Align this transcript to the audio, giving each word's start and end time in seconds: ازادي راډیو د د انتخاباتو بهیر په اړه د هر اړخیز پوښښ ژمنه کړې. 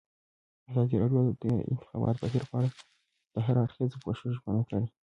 ازادي 0.69 0.95
راډیو 1.01 1.21
د 1.25 1.29
د 1.41 1.45
انتخاباتو 1.71 2.21
بهیر 2.23 2.43
په 2.49 2.55
اړه 2.59 2.69
د 3.33 3.35
هر 3.45 3.55
اړخیز 3.63 3.91
پوښښ 4.03 4.21
ژمنه 4.37 4.61
کړې. 4.67 4.87